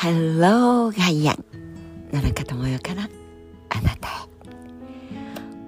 [0.00, 1.44] ハローガイアン
[2.10, 3.10] 野中智代から
[3.68, 4.10] あなたへ。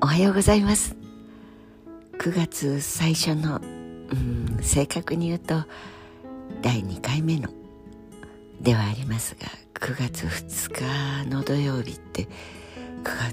[0.01, 0.97] おはようございます。
[2.17, 5.65] 9月最初のうん正確に言うと
[6.63, 7.51] 第2回目の
[8.63, 12.29] ではありますが9月2日の土曜日って9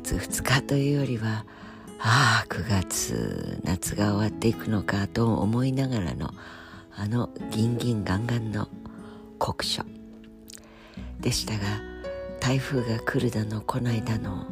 [0.03, 1.45] 月2日というよりは
[1.99, 6.31] ああ9月夏が終わっていくのかと思いながらの
[6.93, 8.67] あのギンギンガンガンの
[9.37, 9.98] 酷暑。
[11.19, 11.59] でしたが
[12.39, 14.45] 台風が来るだの来ないだの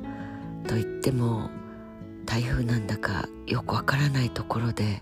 [0.67, 1.49] と言っても
[2.25, 5.01] 台風なんだかよくわからないところで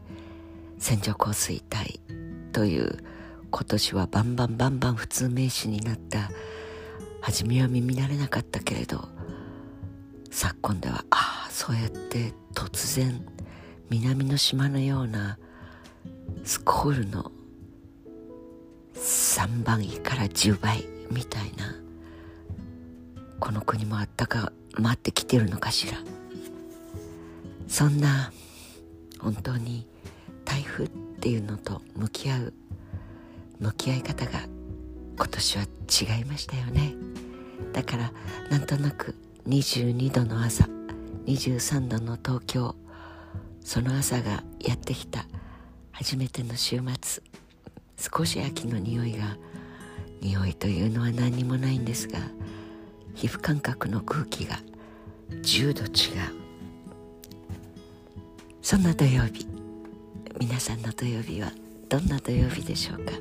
[0.77, 1.99] 線状降水帯
[2.51, 3.03] という
[3.49, 6.29] 今年はバンバンバンバン普通名詞になった
[7.21, 9.07] 初めは耳慣れなかったけれど
[10.29, 13.25] 昨今ではああそうやって突然
[13.89, 15.39] 南の島のような
[16.43, 17.31] スコールの
[18.95, 21.75] 3番位から10倍みたいな
[23.39, 26.00] この国もあったか待ってきてるのかしら。
[27.67, 28.31] そんな
[29.20, 29.88] 本当に
[30.45, 32.53] 台風っていうのと向き合う
[33.59, 34.47] 向き合い方が
[35.17, 36.95] 今年は違いましたよね。
[37.73, 38.12] だから
[38.50, 39.16] なんとなく
[39.47, 40.69] 22度の朝
[41.25, 42.75] 23度の東京
[43.62, 45.25] その朝がやってきた
[45.92, 47.23] 初めての週末
[47.97, 49.38] 少し秋の匂いが
[50.21, 52.19] 匂いというのは何にもないんですが
[53.13, 54.59] 皮膚感覚の空気が
[55.30, 55.89] 10度違う。
[58.61, 59.47] そんな土曜日
[60.39, 61.52] 皆さんの土曜日は
[61.88, 63.11] どんな土曜日でしょうか？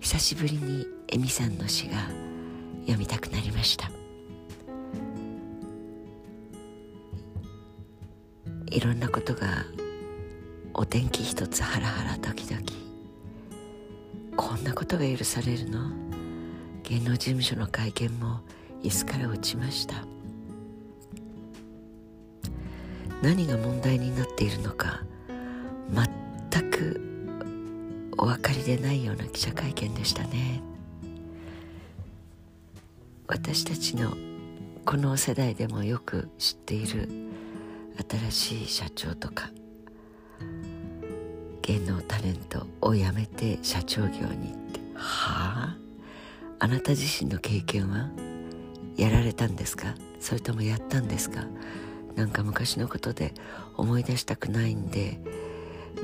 [0.00, 1.96] 久しぶりに恵美さんの詩が
[2.82, 3.90] 読みたくなりました。
[8.70, 9.64] いろんなことが
[10.80, 12.72] お天気一つハラハラドキドキ。
[14.36, 15.90] こんなことが許されるの？
[16.84, 18.38] 芸能事務所の会見も
[18.84, 20.04] 椅子から落ちました。
[23.22, 25.02] 何が問題になっているのか
[26.52, 27.00] 全く
[28.16, 30.62] お分かりでないような記者会見でしたね。
[33.26, 34.12] 私たちの
[34.84, 37.08] この世代でもよく知っている
[38.30, 39.50] 新しい社長とか
[41.68, 44.80] 芸能タレントを辞めて社長業にって。
[44.94, 45.76] はあ？
[46.60, 48.08] あなた自身の経験は？
[48.96, 49.94] やられたんですか？
[50.18, 51.44] それともやったんですか？
[52.16, 53.34] なんか昔のことで
[53.76, 55.20] 思い出したくないんで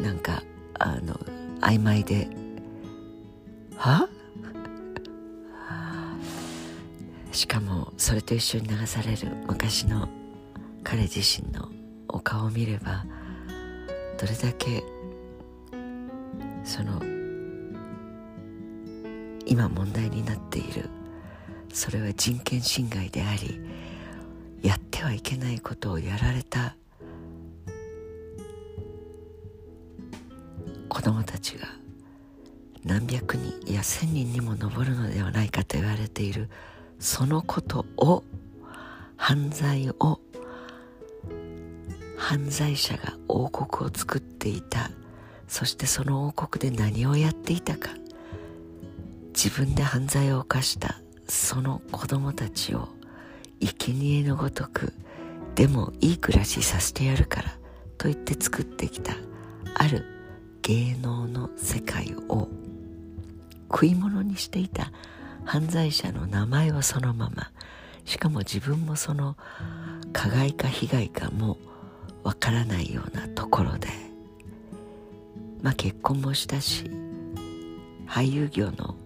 [0.02, 0.42] なんか
[0.78, 1.14] あの
[1.62, 2.28] 曖昧で。
[3.78, 4.06] は
[7.32, 10.10] しかもそれと一緒に流される昔の
[10.82, 11.70] 彼自身の
[12.06, 13.06] お顔を見れば
[14.20, 14.84] どれだけ
[19.54, 20.90] 今問題になっている。
[21.72, 23.60] それは人権侵害であり
[24.62, 26.74] やってはいけないことをやられた
[30.88, 31.68] 子供たちが
[32.84, 36.48] 何百人いや千人にも上るのではないかと言われている
[36.98, 38.24] そのことを
[39.16, 40.20] 犯罪を
[42.16, 44.90] 犯罪者が王国を作っていた。
[45.46, 47.90] そしてその王国で何をやっていたか。
[49.34, 50.96] 自分で犯罪を犯した
[51.28, 52.88] その子供たちを
[53.60, 54.94] 生贄のごとく
[55.54, 57.48] でもいい暮らしさせてやるから
[57.98, 59.14] と言って作ってきた
[59.74, 60.04] ある
[60.62, 62.48] 芸能の世界を
[63.70, 64.92] 食い物にしていた
[65.44, 67.50] 犯罪者の名前はそのまま。
[68.04, 69.36] しかも自分もその
[70.12, 71.58] 加害か被害かも
[72.22, 73.88] わからないようなところで。
[75.62, 76.90] まあ結婚もしたし
[78.06, 78.96] 俳優業の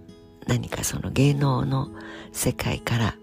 [0.48, 1.91] 何かその芸能の
[2.32, 3.14] 世界から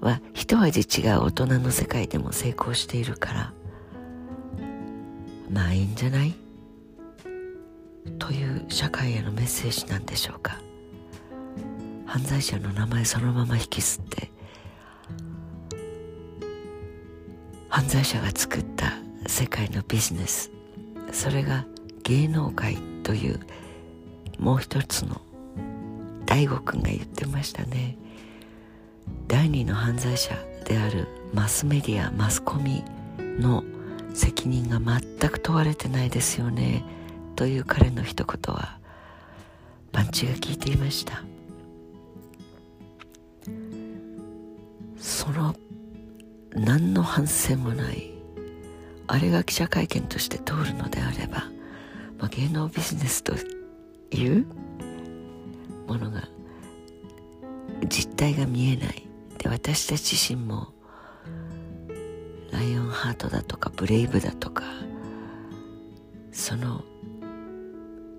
[0.00, 3.52] は一味違う大人の世界でも成功しているから
[5.50, 6.34] まあいいんじゃない？
[8.18, 10.60] という社会へのメッセージなんでしょうか。
[12.04, 14.30] 犯罪者の名前そのまま引き吸って
[17.70, 18.92] 犯罪者が作った
[19.26, 20.50] 世界のビジネス
[21.10, 21.64] それが
[22.02, 23.40] 芸能界という
[24.38, 25.22] もう一つの
[26.32, 27.98] 大悟くんが言ってましたね。
[29.28, 30.34] 第二の犯罪者
[30.64, 32.82] であるマスメディアマスコミ
[33.38, 33.62] の
[34.14, 36.84] 責任が全く問われてないですよね。
[37.36, 38.78] という彼の一言は
[39.92, 41.22] パンチが効いていました。
[44.98, 45.54] その
[46.54, 48.10] 何の反省もない
[49.06, 51.44] あれが記者会見として通るのであれば、
[52.16, 53.34] まあ、芸能ビジネスと
[54.16, 54.46] いう
[55.92, 56.28] ものが
[57.88, 59.06] 実態が見えない。
[59.38, 60.68] で私たち自身も
[62.50, 64.62] ライオンハートだとかブレイブだとか
[66.30, 66.84] その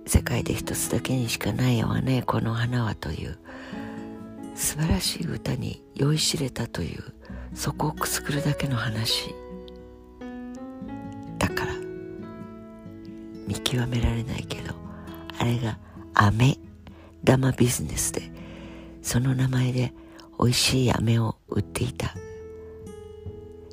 [0.06, 3.38] 世界で一つだけにしかないよはねこの花はという
[4.56, 7.04] 素晴らしい歌に酔いしれたという
[7.54, 9.34] そこをくすぐるだけの話。
[11.40, 11.74] だから
[13.48, 14.76] 見極められないけど
[15.40, 15.80] あれが
[16.14, 16.58] 飴。
[17.24, 18.32] 玉ビジネスで
[19.02, 19.94] その名前で
[20.40, 22.14] 美味しい飴を売っていた。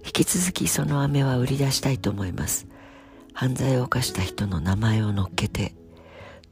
[0.04, 2.66] 引き続きその飴は売り出したいと思います。
[3.32, 5.74] 犯罪を犯した人の名前を乗っけて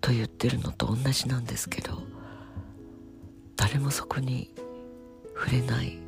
[0.01, 2.03] と言ってるのと同じなんですけど
[3.57, 4.55] 誰もそこに
[5.37, 5.99] 触れない。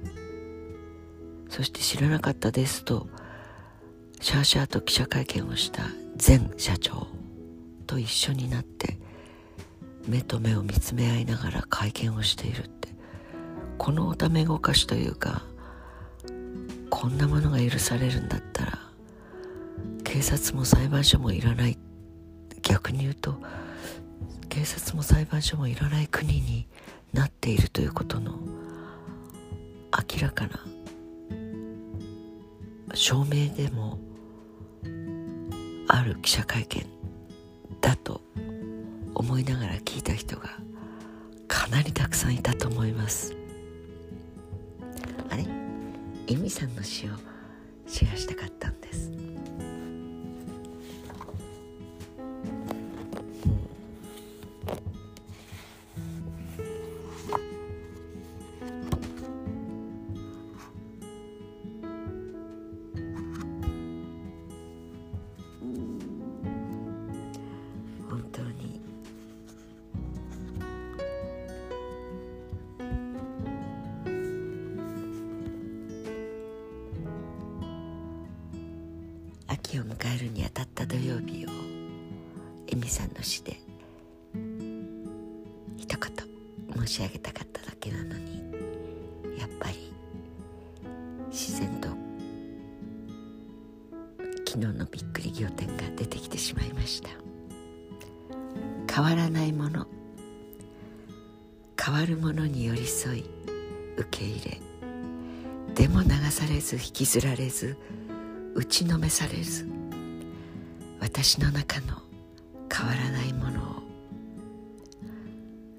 [1.49, 3.09] そして知らなかったですと
[4.21, 5.83] シャーシャーと記者会見をした
[6.25, 7.09] 前社長
[7.87, 8.99] と一緒になって
[10.07, 12.81] 目と目を見つめ合いながら会見をしているって。
[13.79, 15.43] このおためごかしというか
[16.91, 18.79] こんなものが許されるんだったら
[20.05, 21.79] 警察も裁判所もいらない。
[22.63, 23.37] 逆に言うと
[24.51, 26.69] 警察も裁判所もいらない国に
[27.15, 28.39] なっているということの
[30.13, 30.61] 明らかな
[32.95, 33.99] 証明でも
[35.89, 36.87] ある記者会見
[37.81, 38.21] だと
[39.21, 40.49] 思いながら聞いた人が
[41.47, 43.37] かなりたくさんいたと思います。
[45.29, 45.45] あれ？
[46.27, 47.11] エミさんの詩を
[47.87, 48.71] シェアしたかった。
[48.71, 48.80] ん
[79.71, 81.49] 秋を迎えるにあたった土曜日を
[82.67, 83.57] エミさんの詩で
[85.77, 88.43] 一言申し上げたかっただけなのに
[89.39, 89.93] やっぱり
[91.31, 91.87] 自然と
[94.45, 97.11] 昨日のびっくり仰天が出てきてしまいました。
[98.93, 99.87] 変わらないもの
[101.81, 103.25] 変わるものに寄り添い
[103.97, 104.61] 受け入れ
[105.77, 107.77] でも流されず引きずられず
[108.55, 109.67] 打ちのめされず
[111.01, 111.97] 私の中の
[112.73, 113.83] 変わらないものを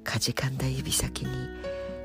[0.04, 1.32] かじかんだ指先に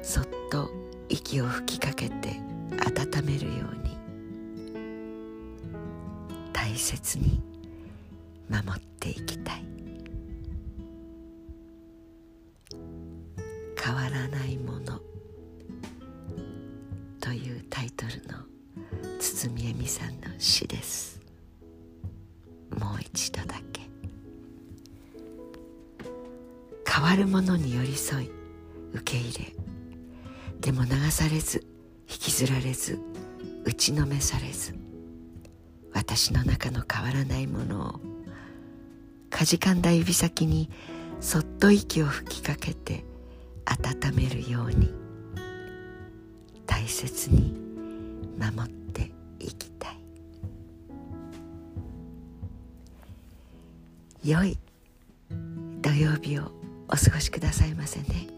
[0.02, 0.70] そっと
[1.08, 2.40] 息を吹きかけて
[2.84, 3.96] 温めるように
[6.52, 7.40] 大切に
[8.48, 9.66] 守っていきたい。
[13.86, 15.00] 変わらないもの
[17.20, 18.55] というタイトルの
[19.18, 21.20] 堤恵美さんの詩です。
[22.78, 23.82] もう一度だけ。
[26.88, 28.30] 変わるものに寄り添い
[28.92, 29.54] 受け入れ。
[30.60, 31.66] でも流されず
[32.08, 32.98] 引きずられず
[33.64, 34.74] 打ちのめされず
[35.92, 38.00] 私の中の変わらないものを
[39.28, 40.70] かじかんだ指先に
[41.20, 43.04] そっと息を吹きかけて
[43.64, 45.06] 温めるように。
[46.66, 47.54] 大切に
[48.38, 48.75] 守って
[49.38, 49.96] いきたい。
[54.24, 54.58] 良い
[55.82, 56.50] 土曜日を
[56.88, 58.35] お過ごしくださいませね。